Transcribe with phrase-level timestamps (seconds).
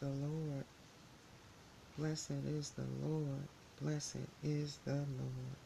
[0.00, 0.66] the Lord.
[1.98, 3.48] Blessed is the Lord.
[3.80, 5.58] Blessed is the Lord.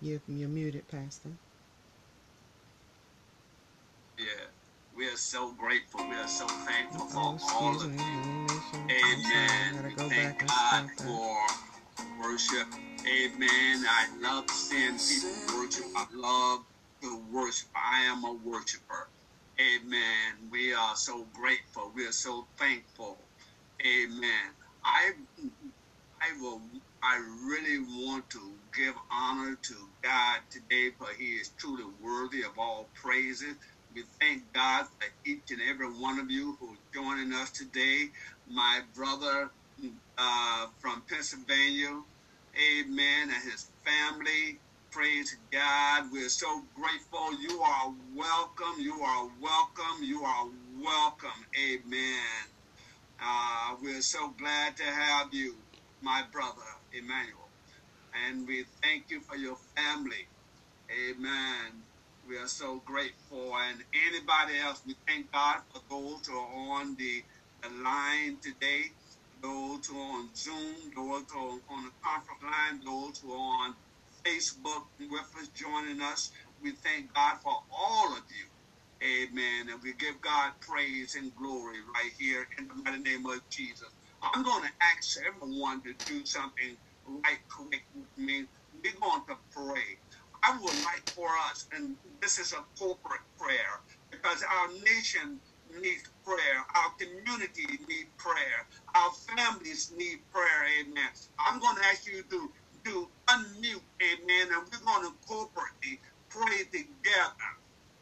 [0.00, 1.30] You, you're muted, Pastor.
[4.18, 4.26] Yeah.
[4.96, 6.08] We are so grateful.
[6.08, 8.46] We are so thankful oh, for all of you.
[8.90, 9.84] Amen.
[9.84, 11.36] We thank God for
[12.22, 12.68] worship.
[13.06, 13.84] Amen.
[13.88, 15.84] I love seeing people worship.
[15.96, 16.60] I love
[17.02, 17.68] to worship.
[17.76, 19.10] I am a worshiper.
[19.60, 20.50] Amen.
[20.50, 21.92] We are so grateful.
[21.94, 23.28] We are so thankful.
[23.86, 24.54] Amen.
[24.84, 25.12] I
[26.22, 26.62] I will
[27.04, 27.16] I
[27.48, 32.90] really want to give honor to God today for he is truly worthy of all
[32.94, 33.56] praises.
[33.94, 38.08] We thank God for each and every one of you who are joining us today.
[38.48, 39.50] My brother
[40.18, 42.02] uh, from Pennsylvania,
[42.56, 44.60] amen, and his family,
[44.92, 46.06] Praise God.
[46.12, 47.40] We're so grateful.
[47.42, 48.80] You are welcome.
[48.80, 50.02] You are welcome.
[50.02, 50.46] You are
[50.82, 51.46] welcome.
[51.60, 52.46] Amen.
[53.22, 55.64] Uh, we're so glad to have you,
[56.02, 56.62] my brother,
[56.92, 57.52] Emmanuel.
[58.14, 60.28] And we thank you for your family.
[60.92, 61.84] Amen.
[62.26, 63.56] We are so grateful.
[63.56, 67.24] And anybody else, we thank God for those who are on the,
[67.62, 68.84] the line today,
[69.42, 73.66] those who are on Zoom, those who are on the conference line, those who are
[73.66, 73.76] on
[74.26, 76.30] Facebook with us, joining us.
[76.62, 78.48] We thank God for all of you.
[79.04, 79.70] Amen.
[79.70, 83.88] And we give God praise and glory right here in the mighty name of Jesus.
[84.22, 86.76] I'm going to ask everyone to do something
[87.06, 88.46] right quick with me.
[88.72, 89.98] We're going to pray.
[90.44, 93.74] I would like for us, and this is a corporate prayer,
[94.12, 95.40] because our nation
[95.82, 96.64] needs prayer.
[96.76, 98.60] Our community needs prayer.
[98.96, 100.66] Our families need prayer.
[100.80, 101.10] Amen.
[101.38, 102.50] I'm going to ask you to
[102.90, 105.98] to unmute, amen, and we're going to corporately
[106.30, 107.50] pray together,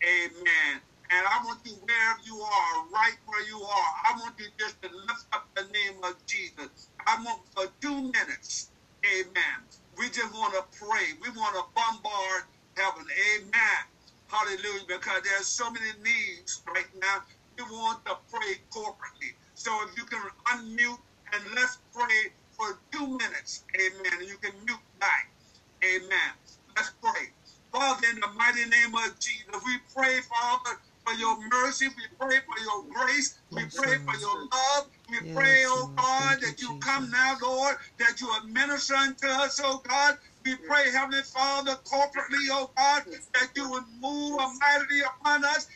[0.04, 0.80] amen.
[1.10, 4.80] And I want you, wherever you are, right where you are, I want you just
[4.82, 6.90] to lift up the name of Jesus.
[7.06, 8.70] I want for two minutes,
[9.04, 9.58] amen.
[9.98, 11.14] We just want to pray.
[11.22, 12.44] We want to bombard
[12.76, 13.06] heaven,
[13.36, 13.80] amen.
[14.28, 17.22] Hallelujah, because there's so many needs right now.
[17.58, 19.36] We want to pray corporately.
[19.54, 20.98] So if you can unmute
[21.34, 23.64] and let's pray for two minutes.
[23.80, 24.28] Amen.
[24.28, 25.28] You can mute back.
[25.84, 26.32] Amen.
[26.76, 27.28] Let's pray.
[27.72, 31.88] Father, in the mighty name of Jesus, we pray, Father, for your mercy.
[31.88, 33.40] We pray for your grace.
[33.52, 34.84] We pray for your love.
[35.10, 39.60] We yes, pray, oh God, that you, come now, Lord, that you administer unto us,
[39.62, 40.16] oh God.
[40.44, 45.66] We pray, Heavenly Father, corporately, oh God, that you would move mightily upon us.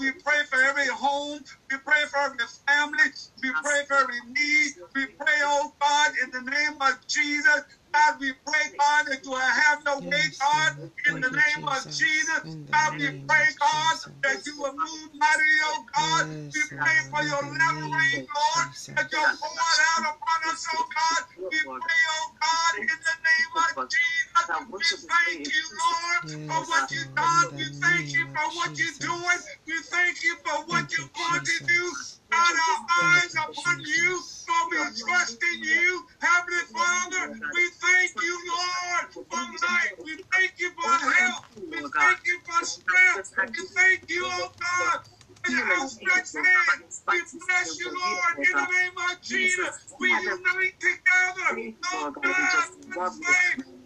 [0.00, 1.40] We pray for every home.
[1.70, 2.38] We pray for every
[2.68, 3.10] family.
[3.42, 4.72] We pray for every need.
[4.94, 7.62] We pray, oh God, in the name of Jesus.
[7.94, 10.72] God, we pray, God, that you will have no way, God,
[11.08, 12.42] in the name of Jesus.
[12.72, 16.26] God, we pray, God, that you will move mighty, oh God.
[16.54, 18.66] We pray for your levering, oh Lord,
[18.96, 21.22] that you're pouring out upon us, oh God.
[21.50, 24.46] We pray, oh God, in the name of Jesus.
[24.72, 27.46] We thank you, Lord, for what you've done.
[27.56, 29.40] We thank you for what you're doing.
[29.66, 31.82] We thank you for what you're going to do.
[32.32, 32.80] God, our
[33.16, 36.04] eyes upon you, for we trust in you.
[36.20, 39.92] Heavenly Father, we thank you, Lord, for life.
[40.04, 41.46] We thank you for health.
[41.56, 43.32] We thank you for strength.
[43.38, 45.00] We thank you, oh God,
[45.48, 49.94] We bless you, Lord, in the name of Jesus.
[50.00, 51.50] We unite together.
[51.94, 53.12] Oh God, one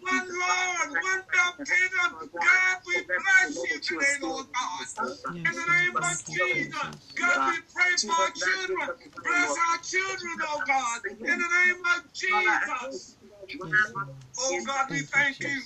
[0.01, 1.03] one Lord.
[2.41, 4.87] God, we bless you today, Lord God.
[5.35, 7.13] In the name of Jesus.
[7.15, 8.89] God, we pray for our children.
[9.23, 11.01] Bless our children, oh God.
[11.09, 13.17] In the name of Jesus.
[14.39, 15.61] Oh God, we thank you.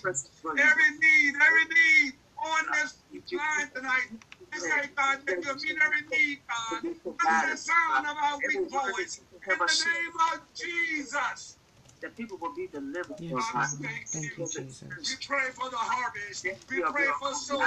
[0.58, 2.14] Every need, every need
[2.46, 3.04] on this
[3.34, 4.10] line tonight.
[4.56, 6.84] We say, God, that you'll meet every need, God.
[7.28, 9.22] Under the sound of our weak voice.
[9.50, 11.58] In the name of Jesus
[12.02, 13.18] that people will be delivered.
[13.20, 14.88] Yes, God, thank, thank you, Jesus.
[15.10, 16.46] We pray for the harvest.
[16.70, 17.62] We pray for souls.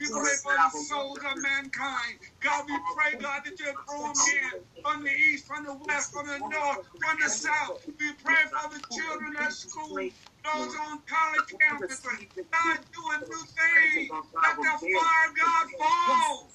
[0.00, 2.20] We pray for the souls of mankind.
[2.40, 4.50] God, we pray, God, that you draw them in
[4.82, 7.78] from the east, from the west, from the north, from the south.
[8.00, 10.10] We pray for the children at school,
[10.44, 12.28] those on college campuses.
[12.52, 14.10] God, do a new thing.
[14.42, 16.52] Let the fire, God, fall.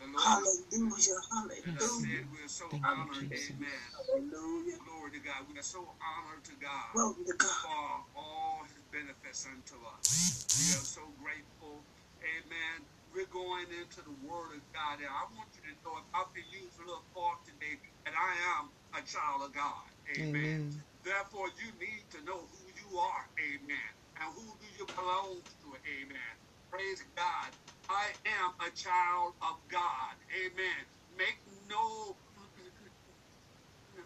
[0.00, 1.20] Hallelujah.
[1.32, 2.24] Hallelujah.
[2.32, 3.32] We're so Thank honored.
[3.32, 3.70] You, Amen.
[3.94, 4.78] Hallelujah.
[5.12, 5.44] To God.
[5.52, 7.48] We are so honored to God, Glory to God.
[7.62, 10.48] for all his benefits unto us.
[10.56, 11.84] We are so grateful.
[12.24, 12.88] Amen.
[13.12, 15.00] We're going into the Word of God.
[15.00, 17.76] And I want you to know, if I can use a little thought today,
[18.06, 19.92] that I am a child of God.
[20.16, 20.36] Amen.
[20.36, 20.84] Amen.
[21.04, 23.28] Therefore, you need to know who you are.
[23.38, 23.90] Amen.
[24.16, 25.68] And who do you belong to?
[26.02, 26.34] Amen.
[26.70, 27.52] Praise God.
[27.88, 30.16] I am a child of God.
[30.32, 30.86] Amen.
[31.16, 32.16] Make no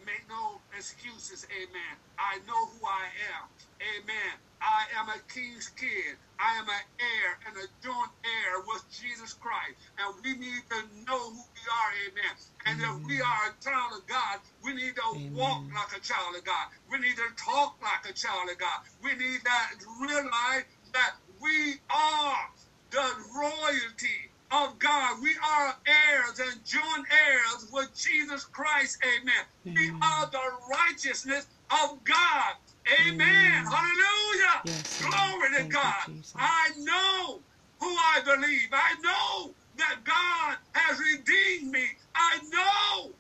[0.07, 1.45] make no excuses.
[1.51, 1.95] Amen.
[2.17, 3.45] I know who I am.
[3.83, 4.35] Amen.
[4.63, 6.15] I am a king's kid.
[6.39, 9.75] I am an heir and a joint heir with Jesus Christ.
[9.99, 11.91] And we need to know who we are.
[12.07, 12.35] Amen.
[12.71, 13.03] And Amen.
[13.03, 15.35] if we are a child of God, we need to Amen.
[15.35, 16.67] walk like a child of God.
[16.89, 18.79] We need to talk like a child of God.
[19.03, 19.59] We need to
[20.01, 22.47] realize that we are
[22.91, 25.23] the royalty of God.
[25.23, 28.99] We are heirs and joint heirs with Jesus Christ.
[29.05, 29.35] Amen.
[29.67, 29.77] Amen.
[29.77, 32.55] We are the righteousness of God.
[32.89, 33.21] Amen.
[33.21, 33.67] Amen.
[33.67, 34.63] Hallelujah.
[34.65, 35.95] Yes, Glory to God.
[36.09, 37.43] You, I know
[37.81, 38.69] who I believe.
[38.73, 41.85] I know that God has redeemed me.
[42.15, 43.13] I know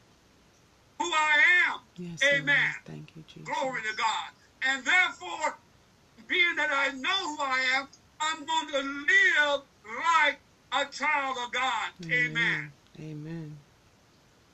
[0.99, 1.80] who I am.
[1.97, 2.71] Yes, Amen.
[2.85, 3.52] Thank you, Jesus.
[3.54, 4.30] Glory to God.
[4.62, 5.59] And therefore,
[6.28, 7.88] being that I know who I am,
[8.21, 10.40] I'm going to live like
[10.83, 11.90] a child of God.
[12.11, 12.73] Amen.
[13.00, 13.56] Amen.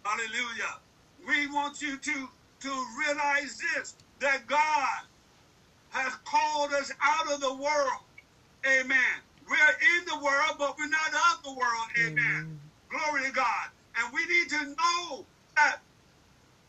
[0.04, 0.78] Hallelujah.
[1.26, 2.28] We want you to,
[2.60, 5.00] to realize this, that God
[5.90, 8.02] has called us out of the world.
[8.66, 8.98] Amen.
[9.48, 11.88] We're in the world, but we're not of the world.
[11.98, 12.18] Amen.
[12.18, 12.60] Amen.
[12.88, 13.68] Glory to God.
[13.96, 15.24] And we need to know
[15.56, 15.78] that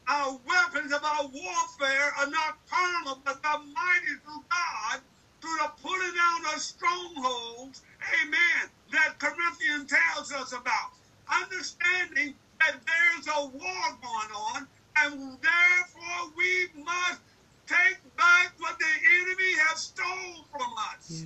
[0.07, 5.01] our weapons of our warfare are not carnal, but the mighty through God
[5.43, 7.81] through the pulling down of strongholds,
[8.23, 10.95] amen, that Corinthians tells us about.
[11.27, 14.67] Understanding that there's a war going on,
[15.03, 17.19] and therefore we must
[17.67, 21.25] take back what the enemy has stolen from us.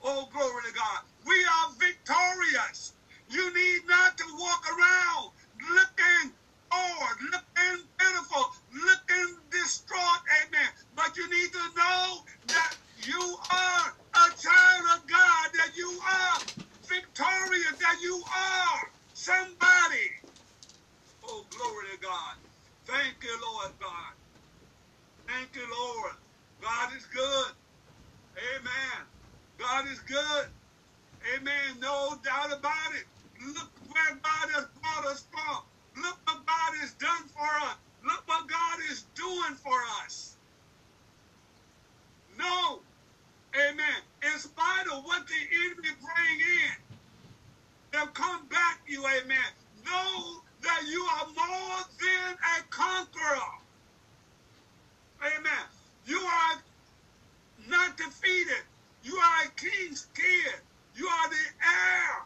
[0.00, 1.00] Oh, glory to God.
[1.26, 2.92] We are victorious.
[3.28, 5.30] You need not to walk around
[5.74, 6.32] looking
[6.70, 10.70] bored, looking pitiful, looking distraught, amen.
[10.94, 16.42] But you need to know that you are a child of God, that you are
[16.88, 18.80] victorious, that you are
[19.12, 20.10] somebody.
[21.24, 22.36] Oh, glory to God.
[22.86, 24.14] Thank you, Lord God.
[25.28, 26.12] Thank you, Lord.
[26.60, 27.52] God is good.
[28.56, 29.08] Amen.
[29.58, 30.46] God is good.
[31.36, 31.80] Amen.
[31.80, 33.06] No doubt about it.
[33.40, 35.62] Look where God has brought us from.
[35.96, 37.78] Look what God has done for us.
[38.02, 40.38] Look what God is doing for us.
[42.28, 42.83] No
[43.56, 44.02] Amen.
[44.22, 45.34] In spite of what the
[45.66, 46.74] enemy bring in,
[47.92, 49.04] they'll come back you.
[49.06, 49.38] Amen.
[49.84, 53.52] Know that you are more than a conqueror.
[55.22, 55.66] Amen.
[56.06, 56.62] You are
[57.68, 58.62] not defeated.
[59.04, 60.54] You are a king's kid.
[60.96, 62.22] You are the heir.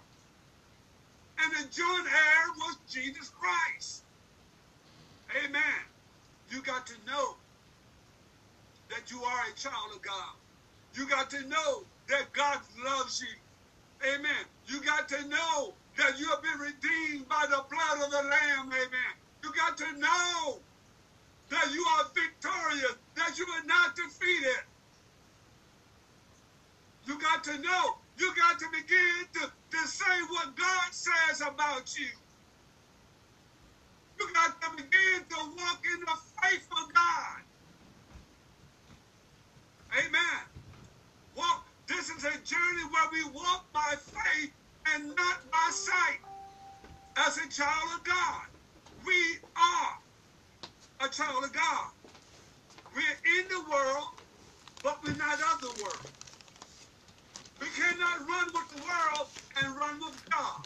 [1.41, 4.03] And the joint heir was Jesus Christ.
[5.45, 5.63] Amen.
[6.51, 7.37] You got to know
[8.91, 10.35] that you are a child of God.
[10.99, 14.11] You got to know that God loves you.
[14.13, 14.45] Amen.
[14.67, 18.67] You got to know that you have been redeemed by the blood of the Lamb.
[18.67, 19.13] Amen.
[19.45, 20.59] You got to know
[21.51, 24.65] that you are victorious, that you are not defeated.
[27.07, 27.99] You got to know.
[28.17, 32.09] You got to begin to, to say what God says about you.
[34.19, 37.43] You got to begin to walk in the faith of God.
[39.97, 40.58] Amen
[41.39, 41.65] walk.
[41.89, 44.53] This is a journey where we walk by faith
[44.89, 46.21] and not by sight.
[47.17, 48.43] As a child of God,
[49.07, 50.15] we are
[51.09, 51.91] a child of God.
[52.95, 54.09] We're in the world,
[54.83, 56.03] but we're not of the world.
[57.61, 60.61] We cannot run with the world and run with God.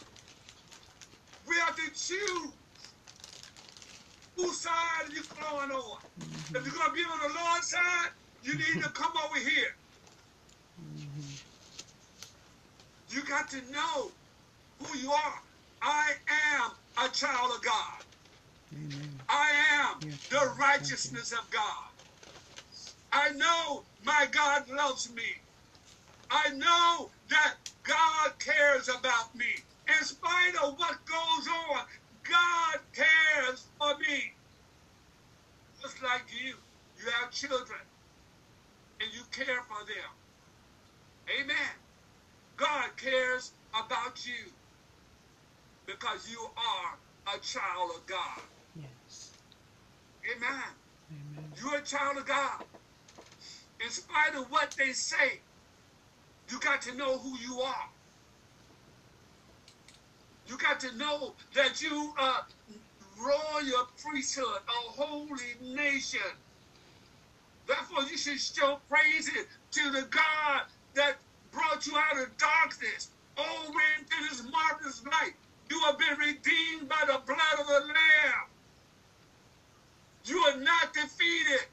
[1.47, 2.95] We have to choose
[4.35, 5.99] whose side you're you going on.
[6.53, 8.09] If you're going to be on the Lord's side,
[8.41, 9.71] you need to come over here.
[13.13, 14.15] You got to know
[14.79, 15.43] who you are.
[15.81, 18.03] I am a child of God.
[18.73, 19.21] Amen.
[19.29, 19.51] I
[19.95, 21.93] am yes, the righteousness of God.
[23.11, 25.35] I know my God loves me.
[26.29, 29.53] I know that God cares about me.
[29.87, 31.87] In spite of what goes on,
[32.23, 34.33] God cares for me.
[35.81, 36.59] Just like you,
[36.97, 37.81] you have children
[39.01, 40.11] and you care for them.
[41.41, 41.82] Amen.
[42.57, 44.53] God cares about you
[45.87, 48.41] because you are a child of God.
[48.75, 49.35] Yes.
[50.35, 50.51] Amen.
[51.11, 51.53] Amen.
[51.57, 52.61] You're a child of God.
[53.83, 55.43] In spite of what they say,
[56.49, 57.89] you got to know who you are.
[60.45, 62.47] You got to know that you are
[63.19, 66.21] royal priesthood, a holy nation.
[67.67, 70.63] Therefore, you should show praises to the God
[70.95, 71.22] that
[71.53, 75.33] brought you out of darkness over into this marvelous light.
[75.71, 78.47] You have been redeemed by the blood of the Lamb.
[80.25, 81.67] You are not defeated.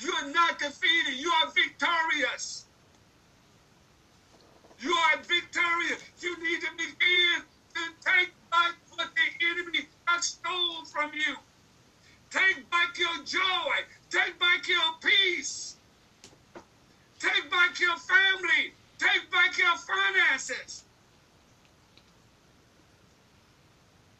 [0.00, 1.16] You are not defeated.
[1.20, 2.66] You are victorious.
[4.80, 6.02] You are victorious.
[6.22, 7.42] You need to begin
[7.76, 11.36] to take back what the enemy has stolen from you.
[12.30, 13.74] Take back your joy.
[14.10, 15.79] Take back your peace.
[17.20, 18.72] Take back your family.
[18.98, 20.84] Take back your finances.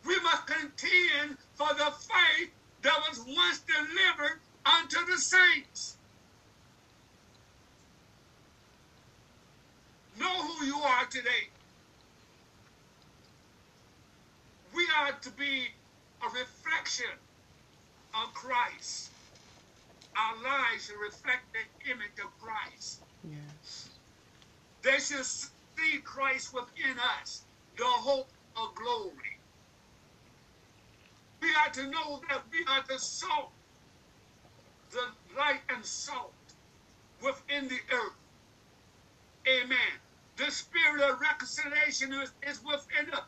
[0.06, 2.50] We must contend for the faith
[2.82, 5.96] that was once delivered unto the saints.
[10.18, 11.48] Know who you are today.
[14.74, 15.68] We are to be
[16.22, 17.06] a reflection
[18.14, 19.10] of Christ.
[20.16, 23.02] Our lives should reflect the image of Christ.
[23.24, 23.90] Yes.
[24.82, 27.42] They should see Christ within us,
[27.76, 29.38] the hope of glory.
[31.40, 33.50] We are to know that we are the salt,
[34.90, 35.04] the
[35.36, 36.32] light and salt
[37.22, 38.12] within the earth.
[39.48, 39.78] Amen.
[40.36, 43.22] The spirit of reconciliation is, is within us,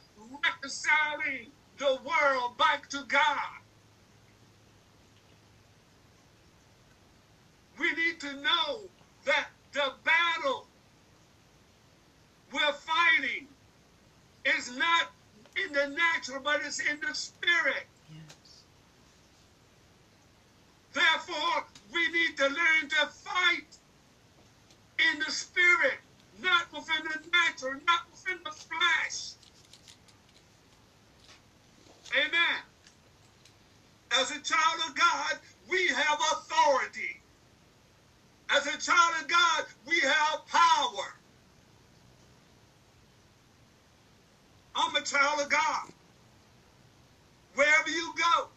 [0.45, 3.62] reconciling the world back to God.
[7.79, 8.81] We need to know
[9.25, 10.67] that the battle
[12.53, 13.49] we're fighting
[14.45, 15.11] is not
[15.57, 17.87] in the natural, but it's in the spirit.
[18.11, 18.63] Yes.
[20.93, 23.77] Therefore, we need to learn to fight
[24.99, 25.99] in the spirit,
[26.41, 29.33] not within the natural, not within the flesh.
[32.15, 32.61] Amen.
[34.13, 35.39] As a child of God,
[35.71, 37.22] we have authority.
[38.53, 41.15] As a child of God, we have power.
[44.75, 45.91] I'm a child of God.
[47.55, 48.49] Wherever you go,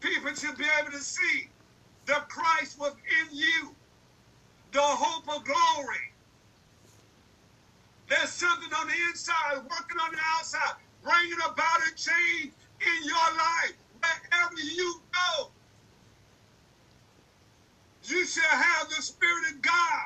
[0.00, 1.48] people should be able to see
[2.06, 3.74] the Christ within you,
[4.72, 6.12] the hope of glory.
[8.08, 13.36] There's something on the inside working on the outside, bringing about a change in your
[13.36, 13.74] life.
[14.00, 15.50] Wherever you go,
[18.10, 20.02] you shall have the Spirit of God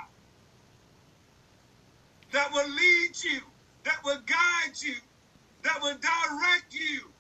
[2.33, 3.41] that will lead you,
[3.85, 4.97] that will guide you,
[5.65, 7.15] that will direct you,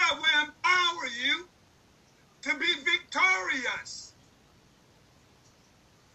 [0.00, 1.48] that will empower you
[2.42, 4.16] to be victorious.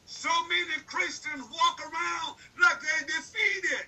[0.05, 3.87] So many Christians walk around like they're defeated,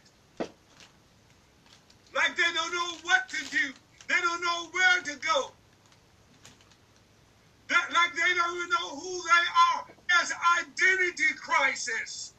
[2.15, 3.73] like they don't know what to do,
[4.09, 5.55] they don't know where to go,
[7.69, 9.85] that, like they don't even know who they are.
[10.09, 12.35] There's identity crisis.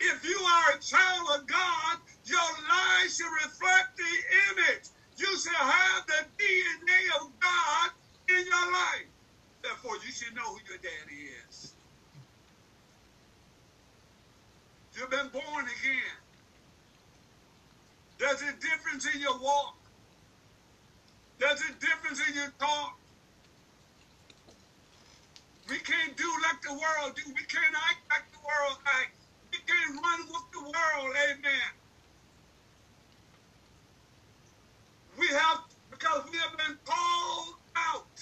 [0.00, 4.14] If you are a child of God, your life should reflect the
[4.52, 4.86] image.
[5.16, 7.90] You should have the DNA of God
[8.30, 9.10] in your life.
[9.62, 11.76] Therefore, you should know who your daddy is.
[14.96, 16.18] You've been born again.
[18.18, 19.76] There's a difference in your walk.
[21.38, 22.96] There's a difference in your talk.
[25.68, 27.22] We can't do like the world do.
[27.28, 29.28] We can't act like the world acts.
[29.52, 31.16] We can't run with the world.
[31.30, 31.70] Amen.
[35.18, 35.58] We have,
[35.90, 38.20] because we have been called out.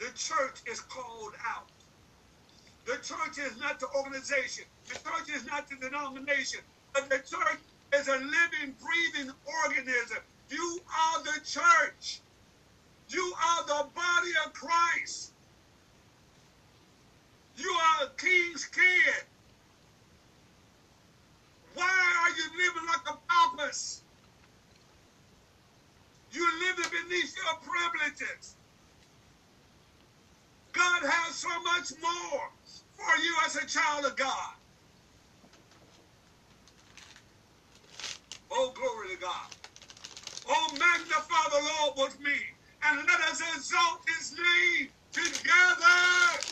[0.00, 1.68] The church is called out.
[2.86, 4.64] The church is not the organization.
[4.88, 6.60] The church is not the denomination.
[6.94, 7.60] But the church
[7.94, 9.32] is a living, breathing
[9.64, 10.18] organism.
[10.48, 12.22] You are the church.
[13.08, 15.34] You are the body of Christ.
[17.56, 19.24] You are a king's kid.
[21.74, 21.84] Why
[22.22, 24.04] are you living like a paupers?
[26.32, 28.56] You living beneath your privileges.
[30.72, 32.42] God has so much more
[32.96, 34.54] for you as a child of God.
[38.50, 39.50] Oh, glory to God.
[40.46, 42.38] Oh, magnify the Lord with me,
[42.84, 46.46] and let us exalt his name together.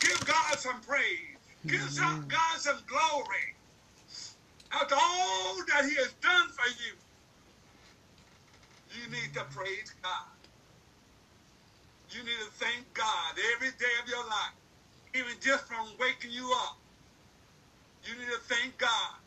[0.00, 1.38] Give God some praise.
[1.66, 3.56] Give some God some glory.
[4.72, 6.96] After all that he has done for you,
[8.90, 10.28] you need to praise God.
[12.10, 14.54] You need to thank God every day of your life,
[15.14, 16.78] even just from waking you up.
[18.04, 19.23] You need to thank God.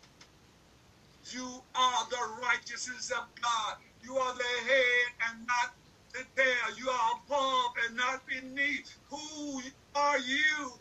[1.33, 3.75] You are the righteousness of God.
[4.01, 5.75] You are the head and not
[6.13, 6.77] the tail.
[6.77, 8.97] You are above and not beneath.
[9.09, 9.61] Who
[9.95, 10.73] are you?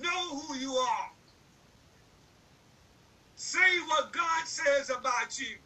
[0.00, 1.10] Know who you are.
[3.36, 5.56] Say what God says about you.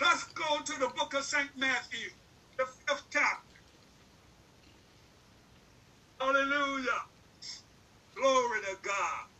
[0.00, 1.50] Let's go to the book of St.
[1.56, 2.10] Matthew,
[2.58, 3.60] the fifth chapter.
[6.20, 7.02] Hallelujah.
[8.16, 9.37] Glory to God.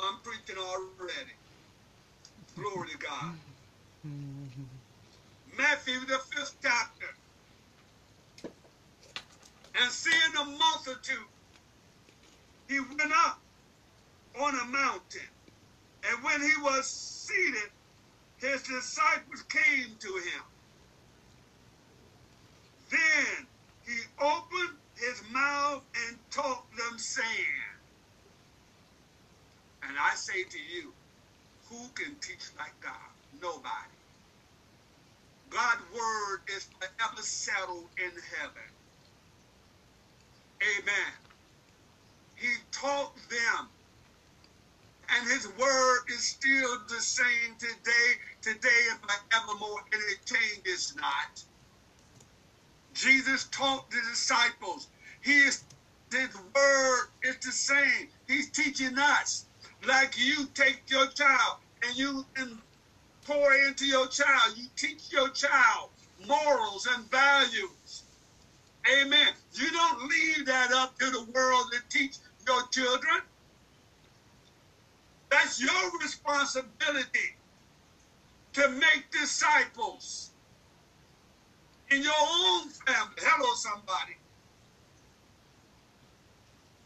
[0.00, 1.32] I'm preaching already.
[2.56, 3.36] Glory to God.
[5.46, 7.06] Matthew, the fifth chapter.
[9.76, 11.28] And seeing the multitude,
[12.68, 13.38] he went up
[14.40, 15.28] on a mountain.
[16.04, 17.70] And when he was seated,
[18.38, 20.42] his disciples came to him.
[22.90, 23.48] Then
[23.84, 27.46] he opened his mouth and taught them, saying,
[29.88, 30.94] And I say to you,
[31.70, 32.94] who can teach like God?
[33.32, 33.98] Nobody.
[35.50, 38.70] God's word is forever settled in heaven.
[40.62, 41.12] Amen.
[42.36, 43.70] He taught them.
[45.10, 51.44] And his word is still the same today, today and forevermore, and it changes not.
[52.94, 54.88] Jesus taught the disciples.
[55.22, 55.64] He is,
[56.12, 58.10] his word is the same.
[58.28, 59.47] He's teaching us.
[59.86, 62.24] Like you take your child and you
[63.24, 64.54] pour into your child.
[64.56, 65.90] You teach your child
[66.26, 68.04] morals and values.
[69.00, 69.32] Amen.
[69.54, 73.20] You don't leave that up to the world to teach your children.
[75.30, 77.34] That's your responsibility
[78.54, 80.30] to make disciples
[81.90, 83.14] in your own family.
[83.18, 84.16] Hello, somebody.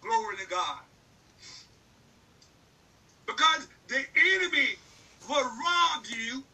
[0.03, 0.83] Glory to God.
[3.27, 4.69] Because the enemy
[5.29, 6.45] will rob you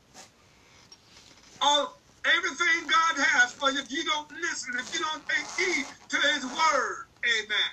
[1.62, 1.88] of
[2.26, 6.18] everything God has for you if you don't listen, if you don't take heed to
[6.34, 7.06] his word.
[7.26, 7.72] Amen.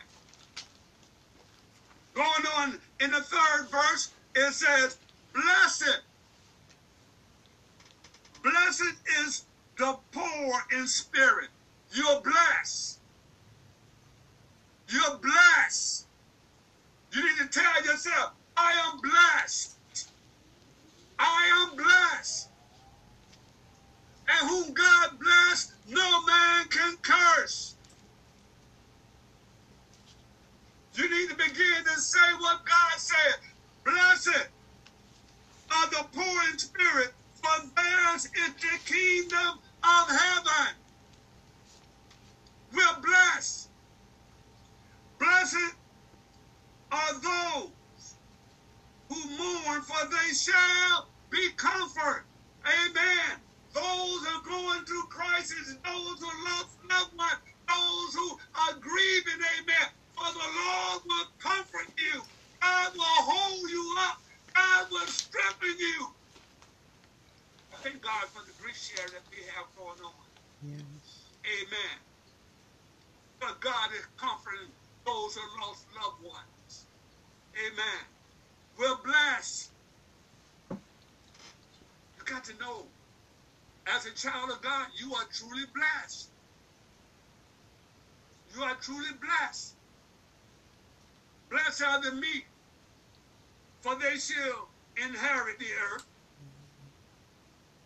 [2.16, 5.00] Going on in the third verse, it says,
[5.34, 6.02] Blessed.
[8.44, 11.52] Blessed is the poor in spirit.
[11.92, 13.02] You're blessed.
[14.90, 16.10] You're blessed.
[17.14, 19.78] You need to tell yourself, I am blessed.
[21.20, 22.50] I am blessed.
[24.30, 27.78] And whom God bless, no man can curse.
[30.96, 33.36] You need to begin to say what God said.
[33.86, 34.50] Blessed
[35.72, 40.76] are the poor in spirit, for theirs is the kingdom of heaven.
[42.74, 43.72] We're blessed.
[45.20, 45.76] Blessed
[46.92, 48.18] are those
[49.10, 52.26] who mourn, for they shall be comforted.
[52.68, 53.44] Amen.
[53.74, 53.84] Those
[54.26, 59.90] who are going through crisis, those who lost loved ones, those who are grieving, amen.
[60.16, 62.24] For the Lord will comfort you.
[62.62, 64.18] God will hold you up.
[64.56, 66.16] God will strengthen you.
[67.74, 70.26] I thank God for the grief share that we have going on.
[70.62, 71.38] Yes.
[71.48, 72.00] Amen.
[73.42, 74.74] But God is comforting
[75.06, 76.90] those who lost loved ones.
[77.58, 78.06] Amen.
[78.78, 79.75] We're blessed.
[82.36, 82.84] Got to know,
[83.88, 86.28] as a child of God, you are truly blessed.
[88.54, 89.76] You are truly blessed.
[91.50, 92.46] Blessed are the meek,
[93.80, 94.68] for they shall
[94.98, 96.04] inherit the earth.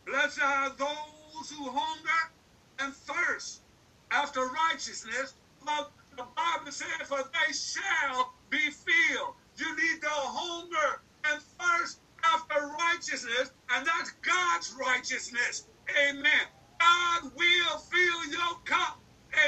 [0.08, 2.32] Blessed are those who hunger
[2.80, 3.62] and thirst
[4.10, 4.40] after
[4.72, 5.86] righteousness, for
[6.18, 9.36] the Bible says, for they shall be filled.
[9.58, 15.68] You need to hunger and thirst after righteousness, and that's God's righteousness.
[16.10, 16.48] Amen.
[16.82, 18.98] God will fill your cup.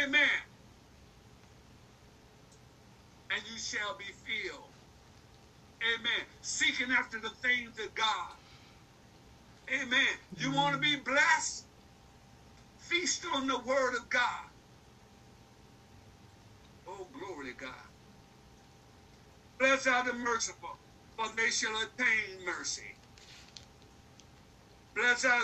[0.04, 0.30] Amen.
[3.32, 4.74] And you shall be filled.
[5.84, 6.28] Amen.
[6.42, 8.36] Seeking after the things of God.
[9.74, 10.08] Amen.
[10.38, 11.68] You want to be blessed?
[12.78, 14.50] Feast on the word of God.
[16.88, 17.76] Oh, glory to God.
[19.60, 20.81] Blessed are the merciful,
[21.22, 22.98] for they shall attain mercy.
[24.96, 25.44] Blessed are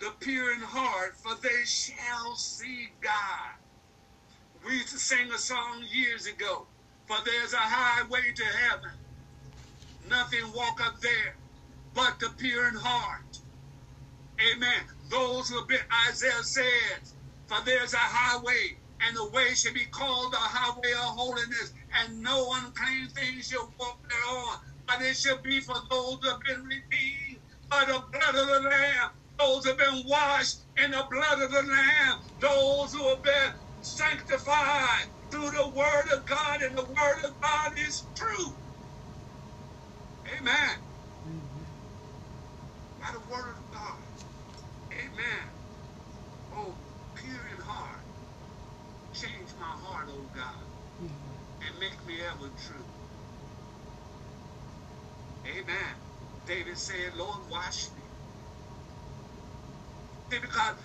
[0.00, 3.72] the pure in heart, for they shall see God.
[4.66, 6.68] We used to sing a song years ago,
[7.06, 8.90] for there's a highway to heaven.
[10.08, 11.36] Nothing walk up there
[11.94, 13.38] but the pure in heart.
[14.54, 14.82] Amen.
[15.10, 17.14] Those who have been, Isaiah says,
[17.46, 22.22] for there's a highway, and the way should be called the highway of holiness, and
[22.22, 24.58] no unclean thing shall walk thereon.
[24.86, 27.40] But it shall be for those who have been redeemed
[27.70, 31.50] by the blood of the Lamb, those who have been washed in the blood of
[31.52, 37.24] the Lamb, those who have been sanctified through the word of God, and the word
[37.24, 38.58] of God is true.
[40.38, 40.76] Amen.
[43.00, 44.02] By the word of God.
[44.92, 45.48] Amen.
[46.52, 46.78] Oh,
[47.14, 48.04] pure in heart.
[49.12, 50.66] Change my heart, oh God,
[51.66, 52.91] and make me ever true.
[55.46, 55.96] Amen.
[56.46, 58.02] David said, Lord, wash me.
[60.32, 60.76] See, because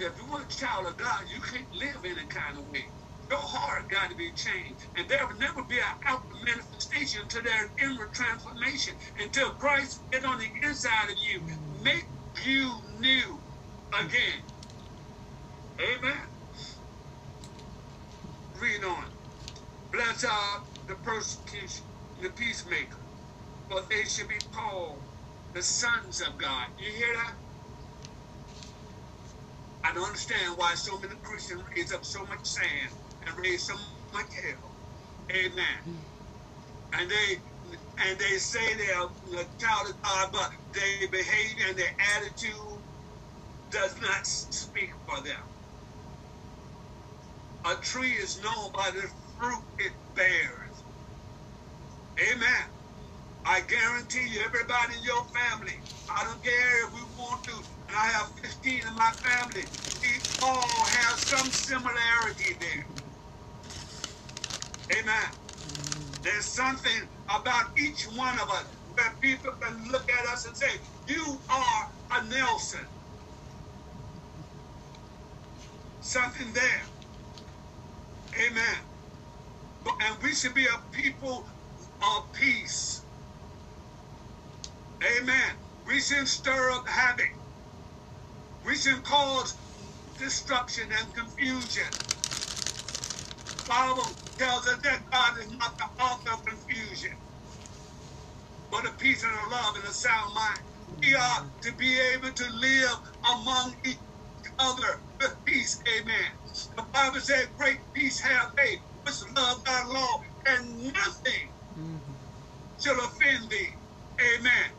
[0.00, 2.94] if you are a child of God, you can't live any kind of way.
[3.30, 4.82] Your heart got to be changed.
[4.96, 10.24] And there will never be an outward manifestation to their inward transformation until Christ get
[10.24, 11.42] on the inside of you.
[11.82, 12.10] Make
[12.44, 13.44] you new
[13.98, 14.42] again.
[15.80, 16.28] Amen.
[18.60, 19.06] Read on.
[19.92, 21.86] Bless are the persecution,
[22.18, 23.01] the peacemaker,
[23.72, 25.00] for they should be called
[25.54, 26.68] the sons of God.
[26.78, 27.34] You hear that?
[29.84, 32.92] I don't understand why so many Christians raise up so much sand
[33.26, 33.74] and raise so
[34.12, 34.76] much hell.
[35.32, 36.04] Amen.
[36.94, 37.36] And they
[37.98, 42.82] and they say they are a child of God, but their behavior and their attitude
[43.70, 45.36] does not speak for them.
[47.66, 49.08] A tree is known by the
[49.38, 50.84] fruit it bears.
[52.20, 52.71] Amen.
[53.46, 55.74] I guarantee you, everybody in your family,
[56.08, 57.52] I don't care if we want to,
[57.88, 59.64] and I have 15 in my family,
[60.02, 60.08] we
[60.42, 62.90] all have some similarity there.
[65.00, 65.30] Amen.
[66.24, 70.70] There's something about each one of us that people can look at us and say,
[71.08, 71.84] you are
[72.20, 72.86] a Nelson.
[76.00, 76.90] Something there.
[78.48, 78.76] Amen.
[80.02, 81.48] And we should be a people
[82.02, 83.01] of peace.
[85.04, 85.56] Amen.
[85.86, 87.30] We shouldn't stir up havoc.
[88.64, 89.58] We shouldn't cause
[90.18, 91.88] destruction and confusion.
[93.56, 94.04] The Bible
[94.38, 97.12] tells us that God is not the author of confusion,
[98.70, 100.60] but a peace and a love and a sound mind.
[101.00, 102.96] We are to be able to live
[103.32, 103.98] among each
[104.58, 105.82] other with peace.
[105.98, 106.30] Amen.
[106.76, 112.12] The Bible said, great peace have they, which love thy law, and nothing mm-hmm.
[112.80, 113.70] shall offend thee.
[114.38, 114.70] Amen.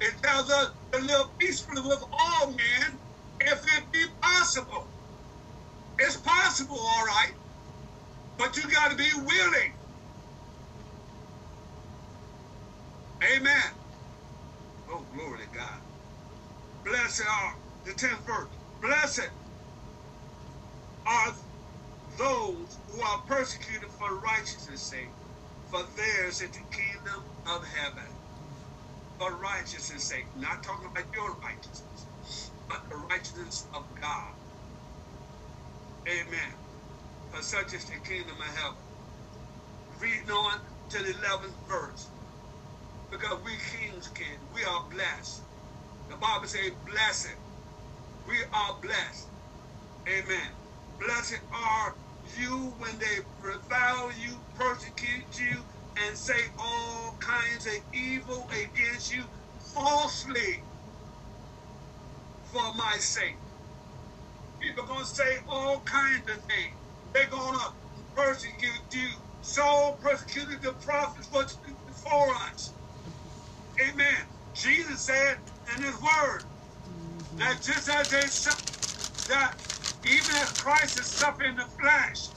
[0.00, 3.00] It tells us to live peacefully with all men
[3.40, 4.92] if it be possible.
[5.98, 7.32] It's possible, all right,
[8.38, 9.74] but you got to be willing.
[13.36, 13.72] Amen.
[14.88, 15.80] Oh, glory to God.
[16.84, 18.50] Blessed are the 10th verse.
[18.80, 19.30] Blessed
[21.06, 21.34] are
[22.18, 25.14] those who are persecuted for righteousness' sake,
[25.66, 28.17] for theirs is the kingdom of heaven.
[29.18, 32.08] For righteousness' sake, not talking about your righteousness,
[32.68, 34.34] but the righteousness of God.
[36.08, 36.54] Amen.
[37.30, 38.84] For such is the kingdom of heaven.
[40.00, 42.12] Reading on to the 11th verse.
[43.10, 45.44] Because we kings can, we are blessed.
[46.10, 47.36] The Bible says, blessed.
[48.26, 49.30] We are blessed.
[50.08, 50.50] Amen.
[50.98, 51.96] Blessed are
[52.36, 55.64] you when they revile you, persecute you,
[56.06, 59.24] and say all kinds of evil against you
[59.74, 60.64] falsely
[62.44, 63.40] for my sake.
[64.60, 66.76] People to say all kinds of things.
[67.14, 67.66] They're to
[68.16, 69.08] persecute you.
[69.42, 71.28] Saul persecuted the prophets
[71.86, 72.76] before us.
[73.82, 74.16] Amen.
[74.54, 75.38] Jesus said
[75.76, 76.44] in his word
[77.38, 78.28] that just as they
[79.28, 79.56] that
[80.04, 82.30] even as Christ is suffering the flesh,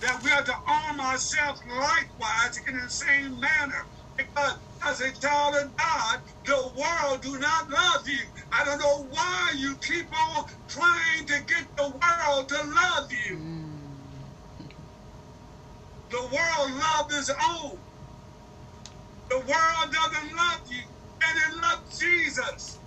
[0.00, 3.86] that we are to arm ourselves likewise in the same manner.
[4.16, 8.20] Because as a child of God, the world do not love you.
[8.52, 13.36] I don't know why you keep on trying to get the world to love you.
[13.36, 14.26] Mm.
[16.10, 17.80] The world loves its own.
[19.30, 20.82] The world doesn't love you,
[21.22, 22.80] and it loves Jesus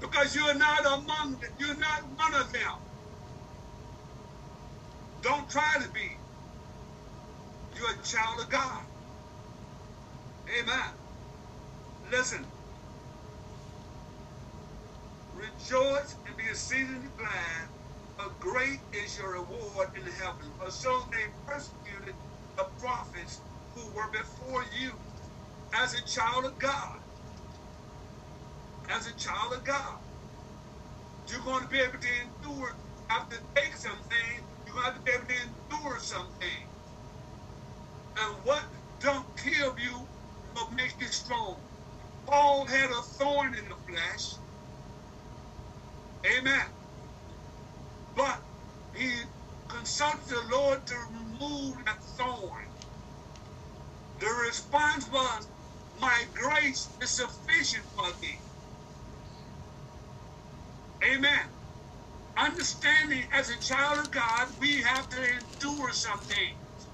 [0.00, 1.50] because you're not among them.
[1.58, 2.62] You're not one of them.
[5.24, 6.22] Don't try to be.
[7.74, 8.84] You're a child of God.
[10.60, 10.94] Amen.
[12.10, 12.46] Listen.
[15.32, 17.68] Rejoice and be exceedingly glad,
[18.18, 20.54] for great is your reward in heaven.
[20.58, 22.16] For so they persecuted
[22.56, 23.42] the prophets
[23.74, 25.00] who were before you.
[25.74, 27.00] As a child of God,
[28.90, 29.98] as a child of God,
[31.28, 32.70] you're going to be able to endure,
[33.30, 36.48] to take something, you're to, have to endure something.
[38.18, 38.64] And what
[39.00, 40.08] don't kill you
[40.56, 41.62] will make you strong.
[42.28, 44.40] Paul had a thorn in the flesh.
[46.38, 46.66] Amen.
[48.16, 48.40] But
[48.94, 49.22] he
[49.68, 52.68] consulted the Lord to remove that thorn.
[54.20, 55.48] The response was,
[55.94, 58.40] My grace is sufficient for thee.
[61.04, 61.46] Amen.
[62.38, 66.90] Understanding as a child of God, we have to endure some things.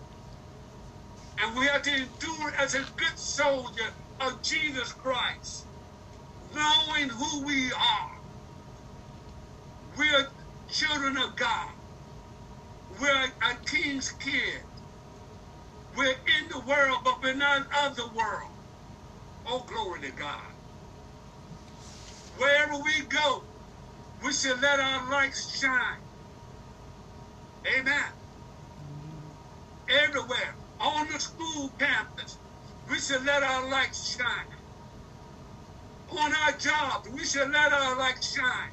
[1.40, 5.68] And we have to endure as a good soldier of Jesus Christ,
[6.54, 8.32] knowing who we are.
[9.98, 10.28] We're
[10.68, 11.70] children of God.
[13.00, 14.62] We're a king's kid.
[15.96, 18.52] We're in the world, but we're not of the world.
[19.46, 20.40] Oh, glory to God.
[22.36, 23.49] Wherever we go,
[24.24, 26.02] we should let our lights shine.
[27.78, 28.12] Amen.
[29.90, 32.40] Everywhere, on the school campus,
[32.88, 34.60] we should let our lights shine.
[36.10, 38.72] On our jobs, we should let our lights shine.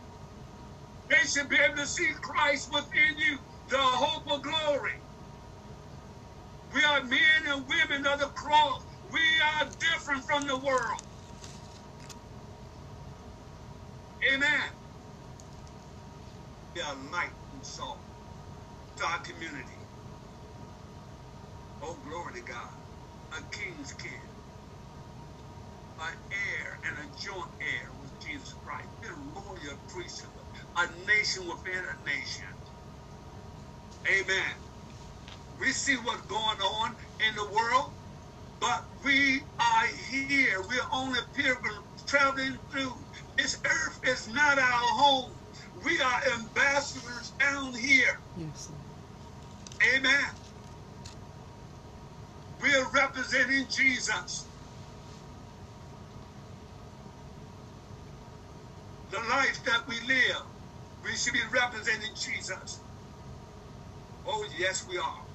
[1.10, 4.92] They should be able to see Christ within you, the hope of glory.
[6.74, 8.86] We are men and women of the cross.
[9.12, 9.22] We
[9.62, 11.02] are different from the world.
[14.34, 14.72] Amen.
[16.78, 18.04] We are light and salt
[18.98, 19.82] to our community.
[21.82, 22.76] Oh, glory to God.
[23.34, 24.12] A king's kid.
[26.00, 28.90] An heir and a joint heir with Jesus Christ.
[29.10, 30.32] A royal priesthood.
[30.78, 32.48] A nation within a nation.
[34.10, 34.56] Amen.
[35.60, 37.94] We see what's going on in the world,
[38.62, 40.62] but we are here.
[40.70, 43.08] We're only pilgrims traveling through.
[43.38, 44.66] This earth is not our
[45.00, 45.47] home.
[45.86, 48.22] We are ambassadors down here.
[48.36, 48.72] Yes.
[49.96, 50.26] Amen.
[52.62, 54.50] We are representing Jesus.
[59.10, 60.44] The life that we live,
[61.04, 62.84] we should be representing Jesus.
[64.26, 65.26] Oh, yes, we are.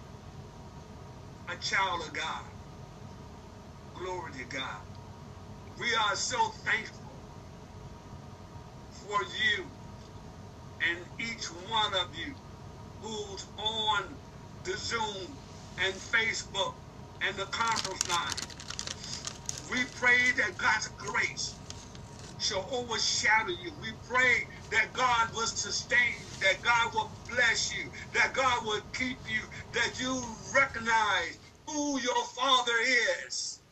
[1.49, 2.45] A child of God.
[3.95, 4.83] Glory to God.
[5.79, 7.23] We are so thankful
[8.91, 9.73] for you
[10.83, 12.37] and each one of you
[13.01, 14.19] who's on
[14.65, 15.39] the Zoom
[15.79, 16.73] and Facebook
[17.23, 18.49] and the conference line.
[19.69, 21.61] We pray that God's grace
[22.39, 23.79] shall overshadow you.
[23.81, 28.83] We pray that God will sustain you, that God will bless you, that God will
[28.95, 29.43] keep you,
[29.75, 32.75] that you recognize who your Father
[33.27, 33.63] is.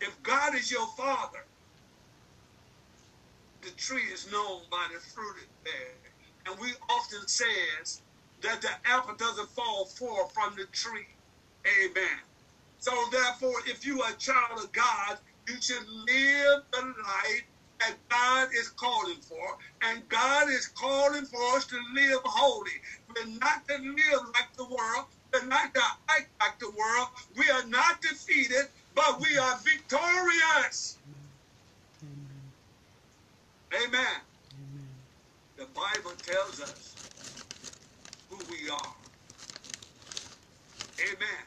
[0.00, 1.38] If God is your Father,
[3.62, 6.12] the tree is known by the fruit it bears.
[6.46, 8.02] And we often says
[8.42, 11.06] that the apple doesn't fall far from the tree.
[11.84, 12.18] Amen.
[12.78, 17.44] So therefore, if you are a child of God, you should live the life
[17.78, 19.58] that God is calling for.
[19.82, 22.70] And God is calling for us to live holy.
[23.14, 25.06] We're not to live like the world.
[25.32, 27.08] We're not to act like the world.
[27.36, 30.98] We are not defeated, but we are victorious.
[33.74, 34.06] Amen.
[34.54, 34.88] Amen.
[35.56, 36.98] The Bible tells us
[38.28, 38.96] who we are.
[41.00, 41.46] Amen.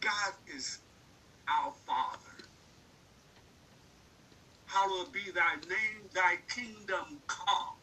[0.00, 0.80] God is
[1.48, 2.18] our Father.
[4.66, 7.76] Hallowed be thy name, thy kingdom come.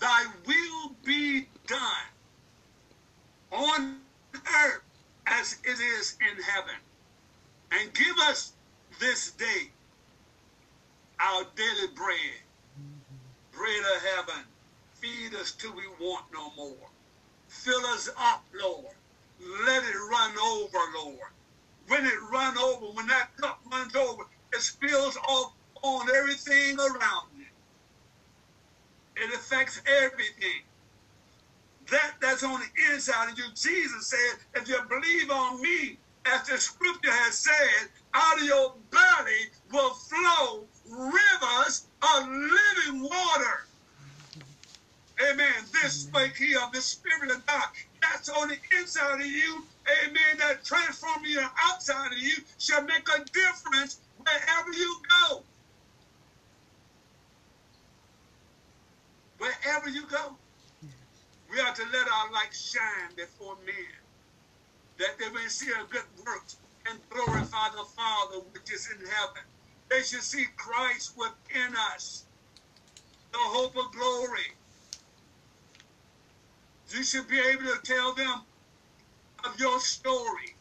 [0.00, 2.10] Thy will be done
[3.52, 4.00] on
[4.34, 4.82] earth
[5.26, 6.76] as it is in heaven.
[7.72, 8.54] And give us
[9.00, 9.72] this day
[11.20, 12.40] our daily bread.
[13.52, 14.44] Bread of heaven.
[14.94, 16.88] Feed us till we want no more.
[17.48, 18.94] Fill us up, Lord.
[19.66, 21.30] Let it run over, Lord.
[21.88, 27.28] When it run over, when that cup runs over, it spills off on everything around
[27.38, 27.46] it.
[29.22, 30.62] It affects everything.
[31.90, 33.44] That that's on the inside of you.
[33.54, 38.74] Jesus said, if you believe on me, as the scripture has said, out of your
[38.90, 43.66] belly will flow rivers of living water.
[45.30, 45.54] Amen.
[45.72, 47.68] This spake he of the Spirit of God.
[48.02, 49.64] That's on the inside of you,
[50.04, 54.96] amen, that transform you outside of you shall make a difference wherever you
[55.28, 55.44] go.
[59.38, 60.36] Wherever you go.
[61.50, 63.76] We are to let our light shine before men,
[64.98, 69.42] that they may see our good works and glorify the Father which is in heaven.
[69.90, 72.26] They should see Christ within us,
[73.32, 74.56] the hope of glory.
[76.90, 78.42] You should be able to tell them
[79.44, 80.56] of your story,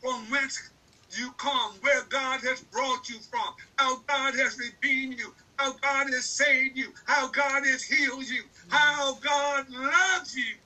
[0.00, 0.70] from whence
[1.10, 6.08] you come, where God has brought you from, how God has redeemed you, how God
[6.12, 10.56] has saved you, how God has healed you, how God loves you